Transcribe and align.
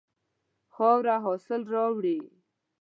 خاوره 0.73 1.15
حاصل 1.25 1.61
راوړي. 1.73 2.17